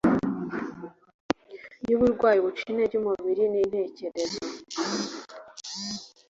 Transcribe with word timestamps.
yuburwayi 1.89 2.37
buca 2.45 2.63
intege 2.71 2.93
umubiri 2.97 3.43
nintekerezo 3.51 4.39